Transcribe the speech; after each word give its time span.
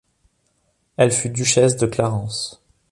Elle 0.97 1.11
fut 1.11 1.29
duchesse 1.29 1.75
de 1.77 1.85
Clarence. 1.85 2.59